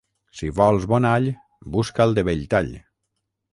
Si 0.37 0.47
vols 0.59 0.87
bon 0.93 1.07
all, 1.09 1.29
busca'l 1.77 2.19
de 2.19 2.25
Belltall. 2.31 2.75